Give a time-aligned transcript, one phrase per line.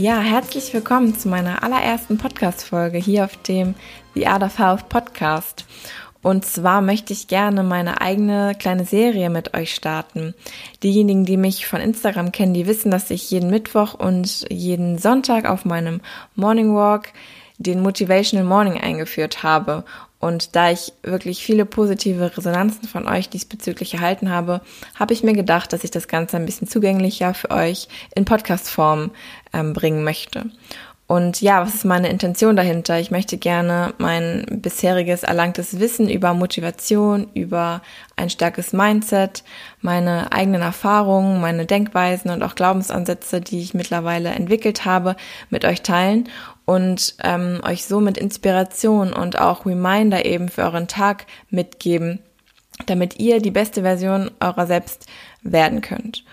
[0.00, 3.74] Ja, herzlich willkommen zu meiner allerersten Podcast-Folge hier auf dem
[4.14, 5.66] The Art of Health Podcast.
[6.22, 10.32] Und zwar möchte ich gerne meine eigene kleine Serie mit euch starten.
[10.82, 15.44] Diejenigen, die mich von Instagram kennen, die wissen, dass ich jeden Mittwoch und jeden Sonntag
[15.44, 16.00] auf meinem
[16.34, 17.12] Morning Walk
[17.58, 19.84] den Motivational Morning eingeführt habe.
[20.20, 24.60] Und da ich wirklich viele positive Resonanzen von euch diesbezüglich erhalten habe,
[24.94, 29.12] habe ich mir gedacht, dass ich das Ganze ein bisschen zugänglicher für euch in Podcast-Form
[29.54, 30.44] ähm, bringen möchte.
[31.10, 33.00] Und ja, was ist meine Intention dahinter?
[33.00, 37.82] Ich möchte gerne mein bisheriges erlangtes Wissen über Motivation, über
[38.14, 39.42] ein starkes Mindset,
[39.80, 45.16] meine eigenen Erfahrungen, meine Denkweisen und auch Glaubensansätze, die ich mittlerweile entwickelt habe,
[45.48, 46.28] mit euch teilen
[46.70, 52.20] und ähm, euch somit Inspiration und auch Reminder eben für euren Tag mitgeben,
[52.86, 55.06] damit ihr die beste Version eurer selbst
[55.42, 56.24] werden könnt.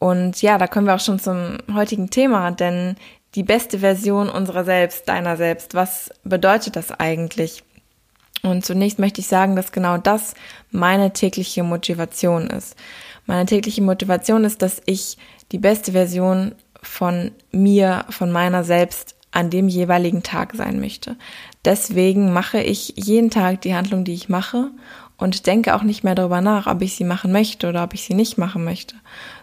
[0.00, 2.96] Und ja, da kommen wir auch schon zum heutigen Thema, denn
[3.36, 7.62] die beste Version unserer selbst, deiner selbst, was bedeutet das eigentlich?
[8.42, 10.34] Und zunächst möchte ich sagen, dass genau das
[10.72, 12.74] meine tägliche Motivation ist.
[13.26, 15.18] Meine tägliche Motivation ist, dass ich
[15.52, 21.14] die beste Version von mir, von meiner selbst an dem jeweiligen Tag sein möchte.
[21.64, 24.72] Deswegen mache ich jeden Tag die Handlung, die ich mache
[25.16, 28.02] und denke auch nicht mehr darüber nach, ob ich sie machen möchte oder ob ich
[28.02, 28.96] sie nicht machen möchte,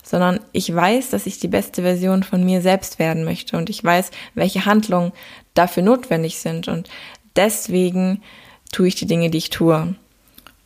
[0.04, 3.82] sondern ich weiß, dass ich die beste Version von mir selbst werden möchte und ich
[3.82, 5.14] weiß, welche Handlungen
[5.54, 6.90] dafür notwendig sind und
[7.38, 8.22] deswegen
[8.74, 9.96] tue ich die Dinge, die ich tue.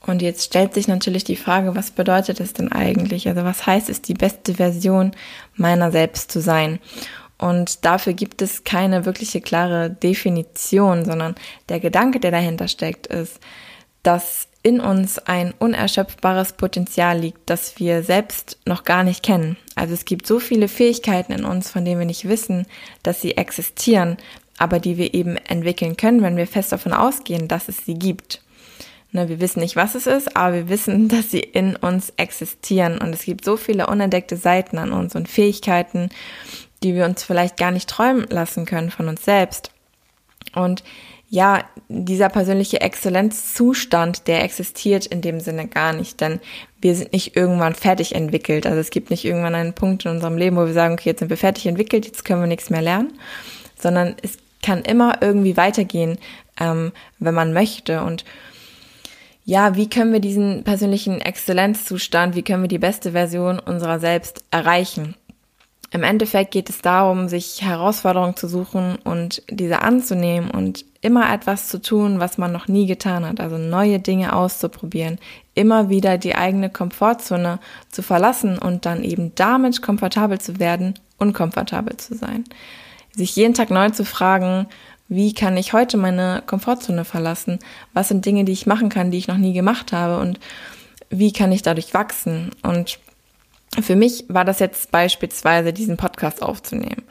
[0.02, 3.28] Und jetzt stellt sich natürlich die Frage, was bedeutet es denn eigentlich?
[3.28, 5.12] Also was heißt es, die beste Version
[5.56, 6.80] meiner selbst zu sein?
[7.40, 11.36] Und dafür gibt es keine wirkliche klare Definition, sondern
[11.70, 13.40] der Gedanke, der dahinter steckt, ist,
[14.04, 19.56] dass in uns ein unerschöpfbares Potenzial liegt, das wir selbst noch gar nicht kennen.
[19.76, 22.66] Also es gibt so viele Fähigkeiten in uns, von denen wir nicht wissen,
[23.02, 24.18] dass sie existieren,
[24.58, 28.42] aber die wir eben entwickeln können, wenn wir fest davon ausgehen, dass es sie gibt.
[29.12, 32.98] Ne, wir wissen nicht, was es ist, aber wir wissen, dass sie in uns existieren.
[32.98, 36.10] Und es gibt so viele unentdeckte Seiten an uns und Fähigkeiten,
[36.84, 39.72] die wir uns vielleicht gar nicht träumen lassen können von uns selbst.
[40.56, 40.84] Und
[41.30, 46.40] ja, dieser persönliche Exzellenzzustand, der existiert in dem Sinne gar nicht, denn
[46.82, 48.66] wir sind nicht irgendwann fertig entwickelt.
[48.66, 51.20] Also es gibt nicht irgendwann einen Punkt in unserem Leben, wo wir sagen, okay, jetzt
[51.20, 53.14] sind wir fertig entwickelt, jetzt können wir nichts mehr lernen,
[53.80, 56.18] sondern es kann immer irgendwie weitergehen,
[56.60, 58.02] ähm, wenn man möchte.
[58.02, 58.26] Und
[59.46, 64.44] ja, wie können wir diesen persönlichen Exzellenzzustand, wie können wir die beste Version unserer selbst
[64.50, 65.16] erreichen?
[65.92, 71.68] Im Endeffekt geht es darum, sich Herausforderungen zu suchen und diese anzunehmen und immer etwas
[71.68, 75.18] zu tun, was man noch nie getan hat, also neue Dinge auszuprobieren,
[75.56, 81.98] immer wieder die eigene Komfortzone zu verlassen und dann eben damit komfortabel zu werden, unkomfortabel
[81.98, 82.44] zu sein.
[83.16, 84.68] Sich jeden Tag neu zu fragen,
[85.08, 87.58] wie kann ich heute meine Komfortzone verlassen?
[87.94, 90.20] Was sind Dinge, die ich machen kann, die ich noch nie gemacht habe?
[90.22, 90.40] Und
[91.10, 92.52] wie kann ich dadurch wachsen?
[92.62, 93.00] Und
[93.82, 97.04] für mich war das jetzt beispielsweise, diesen Podcast aufzunehmen.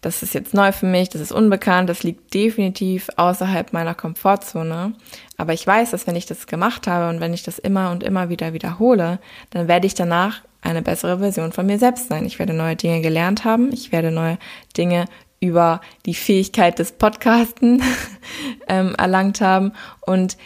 [0.00, 4.94] Das ist jetzt neu für mich, das ist unbekannt, das liegt definitiv außerhalb meiner Komfortzone.
[5.36, 8.02] Aber ich weiß, dass wenn ich das gemacht habe und wenn ich das immer und
[8.02, 9.18] immer wieder wiederhole,
[9.50, 12.24] dann werde ich danach eine bessere Version von mir selbst sein.
[12.24, 14.38] Ich werde neue Dinge gelernt haben, ich werde neue
[14.76, 15.04] Dinge
[15.38, 17.82] über die Fähigkeit des Podcasten
[18.68, 20.38] ähm, erlangt haben und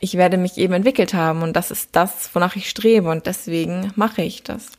[0.00, 3.92] ich werde mich eben entwickelt haben und das ist das, wonach ich strebe und deswegen
[3.96, 4.70] mache ich das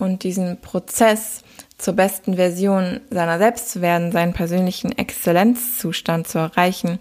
[0.00, 1.42] und diesen Prozess
[1.78, 6.98] zur besten Version seiner selbst zu werden, seinen persönlichen Exzellenzzustand zu erreichen,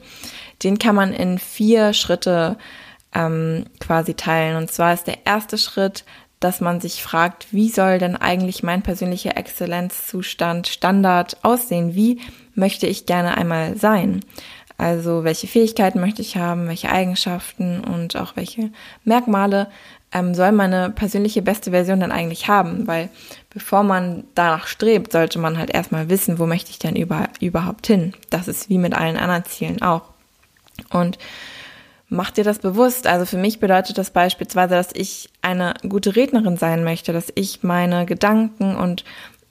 [0.64, 2.58] den kann man in vier Schritte
[3.14, 4.58] ähm, quasi teilen.
[4.58, 6.06] Und zwar ist der erste Schritt,
[6.40, 11.96] dass man sich fragt, wie soll denn eigentlich mein persönlicher Exzellenzzustand Standard aussehen?
[11.96, 12.22] Wie
[12.56, 14.22] möchte ich gerne einmal sein?
[14.78, 18.72] Also welche Fähigkeiten möchte ich haben, welche Eigenschaften und auch welche
[19.04, 19.68] Merkmale
[20.12, 22.88] ähm, soll meine persönliche beste Version dann eigentlich haben?
[22.88, 23.10] Weil
[23.50, 27.88] bevor man danach strebt, sollte man halt erstmal wissen, wo möchte ich denn über, überhaupt
[27.88, 28.14] hin?
[28.30, 30.04] Das ist wie mit allen anderen Zielen auch.
[30.90, 31.18] Und
[32.10, 33.08] mach dir das bewusst.
[33.08, 37.64] Also für mich bedeutet das beispielsweise, dass ich eine gute Rednerin sein möchte, dass ich
[37.64, 39.04] meine Gedanken und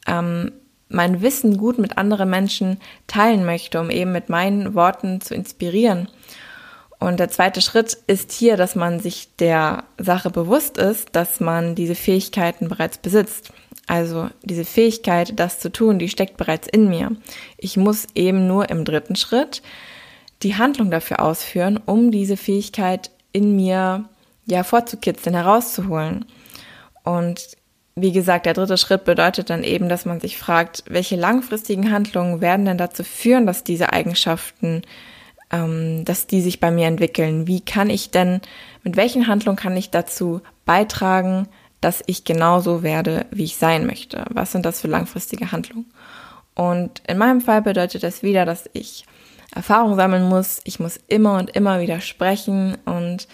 [0.06, 0.52] ähm,
[0.88, 6.08] mein Wissen gut mit anderen Menschen teilen möchte, um eben mit meinen Worten zu inspirieren.
[6.98, 11.74] Und der zweite Schritt ist hier, dass man sich der Sache bewusst ist, dass man
[11.74, 13.52] diese Fähigkeiten bereits besitzt.
[13.86, 17.12] Also diese Fähigkeit, das zu tun, die steckt bereits in mir.
[17.56, 19.62] Ich muss eben nur im dritten Schritt
[20.42, 24.04] die Handlung dafür ausführen, um diese Fähigkeit in mir
[24.46, 26.24] ja vorzukitzeln, herauszuholen.
[27.04, 27.56] Und
[27.96, 32.40] wie gesagt, der dritte Schritt bedeutet dann eben, dass man sich fragt, welche langfristigen Handlungen
[32.40, 34.82] werden denn dazu führen, dass diese Eigenschaften,
[35.50, 37.46] ähm, dass die sich bei mir entwickeln?
[37.46, 38.40] Wie kann ich denn,
[38.82, 41.48] mit welchen Handlungen kann ich dazu beitragen,
[41.80, 44.24] dass ich genauso werde, wie ich sein möchte?
[44.30, 45.86] Was sind das für langfristige Handlungen?
[46.54, 49.04] Und in meinem Fall bedeutet das wieder, dass ich
[49.54, 50.60] Erfahrung sammeln muss.
[50.64, 53.28] Ich muss immer und immer wieder sprechen und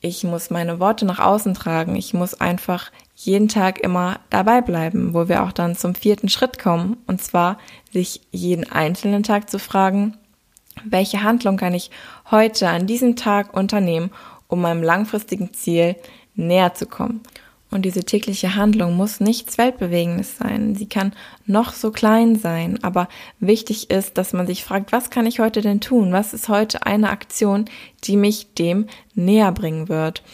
[0.00, 1.94] ich muss meine Worte nach außen tragen.
[1.94, 6.58] Ich muss einfach jeden Tag immer dabei bleiben, wo wir auch dann zum vierten Schritt
[6.58, 6.96] kommen.
[7.06, 7.58] Und zwar
[7.92, 10.16] sich jeden einzelnen Tag zu fragen,
[10.84, 11.90] welche Handlung kann ich
[12.30, 14.10] heute an diesem Tag unternehmen,
[14.48, 15.96] um meinem langfristigen Ziel
[16.34, 17.22] näher zu kommen.
[17.70, 20.74] Und diese tägliche Handlung muss nichts Weltbewegendes sein.
[20.74, 21.12] Sie kann
[21.46, 22.82] noch so klein sein.
[22.82, 26.12] Aber wichtig ist, dass man sich fragt, was kann ich heute denn tun?
[26.12, 27.66] Was ist heute eine Aktion,
[28.02, 30.24] die mich dem näher bringen wird?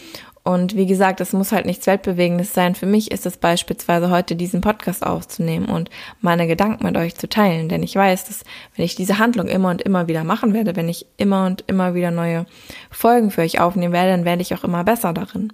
[0.47, 2.77] Und wie gesagt, es muss halt nichts Weltbewegendes sein.
[2.77, 5.91] Für mich ist es beispielsweise heute diesen Podcast aufzunehmen und
[6.21, 7.69] meine Gedanken mit euch zu teilen.
[7.69, 8.45] Denn ich weiß, dass
[8.77, 11.95] wenn ich diese Handlung immer und immer wieder machen werde, wenn ich immer und immer
[11.95, 12.47] wieder neue
[12.93, 15.53] Folgen für euch aufnehmen werde, dann werde ich auch immer besser darin.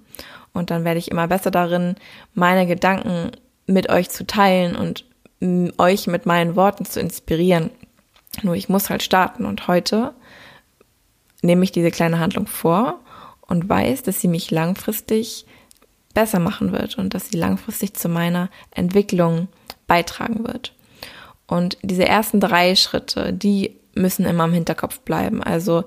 [0.53, 1.95] Und dann werde ich immer besser darin,
[2.35, 3.31] meine Gedanken
[3.65, 5.05] mit euch zu teilen und
[5.79, 7.71] euch mit meinen Worten zu inspirieren.
[8.43, 10.13] Nur ich muss halt starten und heute
[11.41, 12.99] nehme ich diese kleine Handlung vor
[13.53, 15.45] und weiß, dass sie mich langfristig
[16.15, 19.47] besser machen wird und dass sie langfristig zu meiner Entwicklung
[19.85, 20.73] beitragen wird.
[21.45, 25.43] Und diese ersten drei Schritte, die müssen immer im Hinterkopf bleiben.
[25.43, 25.83] Also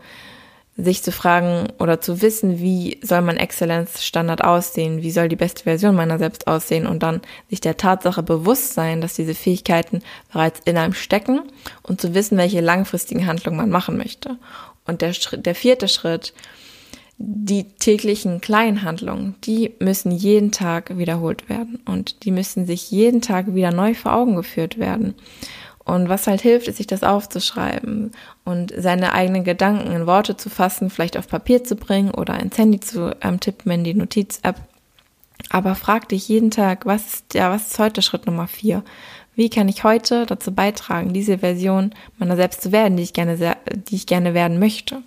[0.76, 5.64] sich zu fragen oder zu wissen, wie soll mein Exzellenzstandard aussehen, wie soll die beste
[5.64, 7.20] Version meiner selbst aussehen und dann
[7.50, 11.40] sich der Tatsache bewusst sein, dass diese Fähigkeiten bereits in einem stecken
[11.82, 14.36] und zu wissen, welche langfristigen Handlungen man machen möchte.
[14.84, 16.32] Und der, der vierte Schritt,
[17.18, 23.22] die täglichen kleinen Handlungen, die müssen jeden Tag wiederholt werden und die müssen sich jeden
[23.22, 25.14] Tag wieder neu vor Augen geführt werden.
[25.84, 28.10] Und was halt hilft, ist sich das aufzuschreiben
[28.44, 32.58] und seine eigenen Gedanken in Worte zu fassen, vielleicht auf Papier zu bringen oder ins
[32.58, 34.56] Handy zu ähm, tippen in die Notiz-App.
[35.50, 38.82] Aber frag dich jeden Tag, was ist, ja, was ist heute Schritt Nummer vier?
[39.36, 43.56] Wie kann ich heute dazu beitragen, diese Version meiner selbst zu werden, die ich gerne,
[43.88, 45.02] die ich gerne werden möchte?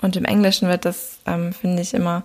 [0.00, 2.24] Und im Englischen wird das, ähm, finde ich, immer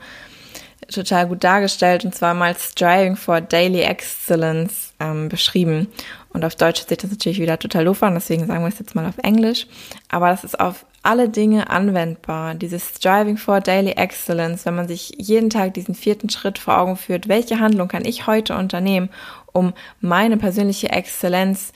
[0.92, 5.88] total gut dargestellt und zwar mal Striving for Daily Excellence ähm, beschrieben.
[6.30, 8.96] Und auf Deutsch sich das natürlich wieder total doof an, deswegen sagen wir es jetzt
[8.96, 9.68] mal auf Englisch.
[10.10, 12.56] Aber das ist auf alle Dinge anwendbar.
[12.56, 16.98] Dieses Striving for Daily Excellence, wenn man sich jeden Tag diesen vierten Schritt vor Augen
[16.98, 19.10] führt, welche Handlung kann ich heute unternehmen,
[19.52, 21.74] um meine persönliche Exzellenz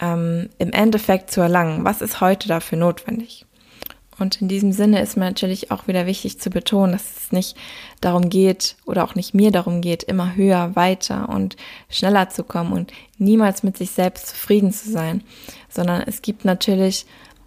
[0.00, 1.84] ähm, im Endeffekt zu erlangen?
[1.84, 3.46] Was ist heute dafür notwendig?
[4.18, 7.56] Und in diesem Sinne ist mir natürlich auch wieder wichtig zu betonen, dass es nicht
[8.00, 11.56] darum geht oder auch nicht mir darum geht, immer höher, weiter und
[11.90, 15.22] schneller zu kommen und niemals mit sich selbst zufrieden zu sein,
[15.68, 17.06] sondern es gibt natürlich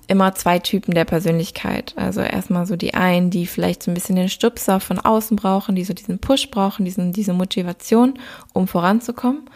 [0.10, 1.94] immer zwei Typen der Persönlichkeit.
[1.96, 5.76] Also erstmal so die einen, die vielleicht so ein bisschen den Stupser von außen brauchen,
[5.76, 8.18] die so diesen Push brauchen, diesen, diese Motivation,
[8.52, 9.48] um voranzukommen.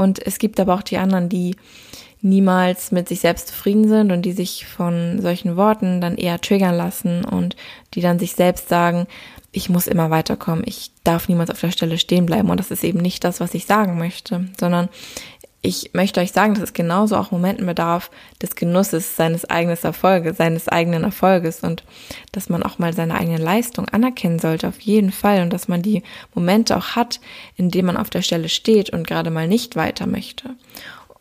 [0.00, 1.56] Und es gibt aber auch die anderen, die
[2.22, 6.74] niemals mit sich selbst zufrieden sind und die sich von solchen Worten dann eher triggern
[6.74, 7.54] lassen und
[7.92, 9.06] die dann sich selbst sagen,
[9.52, 12.48] ich muss immer weiterkommen, ich darf niemals auf der Stelle stehen bleiben.
[12.48, 14.88] Und das ist eben nicht das, was ich sagen möchte, sondern
[15.62, 20.38] ich möchte euch sagen, dass es genauso auch Momenten bedarf des Genusses seines eigenen Erfolges,
[20.38, 21.84] seines eigenen Erfolges und
[22.32, 25.82] dass man auch mal seine eigene Leistung anerkennen sollte, auf jeden Fall und dass man
[25.82, 26.02] die
[26.34, 27.20] Momente auch hat,
[27.56, 30.56] in denen man auf der Stelle steht und gerade mal nicht weiter möchte.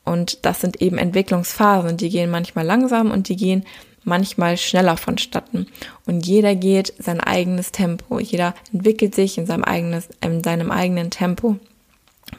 [0.05, 3.65] Und das sind eben Entwicklungsphasen, die gehen manchmal langsam und die gehen
[4.05, 5.67] manchmal schneller vonstatten.
[6.05, 8.19] Und jeder geht sein eigenes Tempo.
[8.19, 11.57] Jeder entwickelt sich in seinem, eigenes, in seinem eigenen Tempo.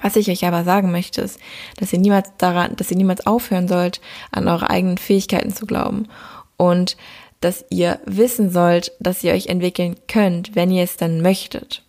[0.03, 1.39] Was ich euch aber sagen möchte, ist,
[1.77, 6.09] dass ihr niemals daran, dass ihr niemals aufhören sollt, an eure eigenen Fähigkeiten zu glauben.
[6.57, 6.97] Und
[7.41, 11.83] dass ihr wissen sollt, dass ihr euch entwickeln könnt, wenn ihr es dann möchtet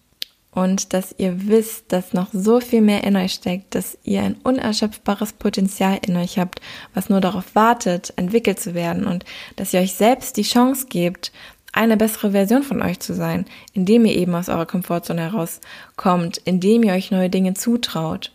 [0.51, 4.35] und dass ihr wisst, dass noch so viel mehr in euch steckt, dass ihr ein
[4.43, 6.59] unerschöpfbares Potenzial in euch habt,
[6.93, 9.23] was nur darauf wartet, entwickelt zu werden und
[9.55, 11.31] dass ihr euch selbst die Chance gebt,
[11.71, 16.83] eine bessere Version von euch zu sein, indem ihr eben aus eurer Komfortzone herauskommt, indem
[16.83, 18.31] ihr euch neue Dinge zutraut,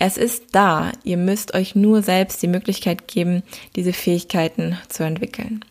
[0.00, 0.92] Es ist da.
[1.02, 3.42] Ihr müsst euch nur selbst die Möglichkeit geben,
[3.74, 5.64] diese Fähigkeiten zu entwickeln.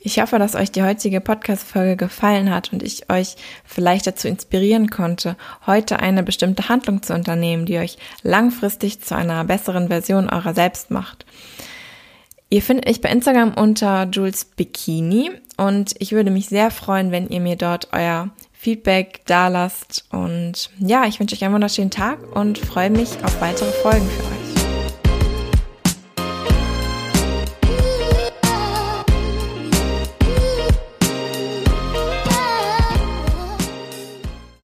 [0.00, 4.88] Ich hoffe, dass euch die heutige Podcast-Folge gefallen hat und ich euch vielleicht dazu inspirieren
[4.88, 5.36] konnte,
[5.66, 10.90] heute eine bestimmte Handlung zu unternehmen, die euch langfristig zu einer besseren Version eurer selbst
[10.90, 11.26] macht.
[12.50, 17.28] Ihr findet mich bei Instagram unter Jules Bikini und ich würde mich sehr freuen, wenn
[17.28, 20.06] ihr mir dort euer Feedback da lasst.
[20.10, 24.24] Und ja, ich wünsche euch einen wunderschönen Tag und freue mich auf weitere Folgen für
[24.24, 24.37] euch.